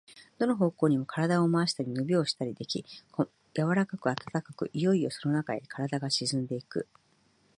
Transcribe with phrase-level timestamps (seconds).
[0.39, 3.27] どの方向にも身体を廻したり、のびをしたりでき、柔
[3.85, 6.87] かく暖かく、いよいよそのなかへ身体が沈んでいく。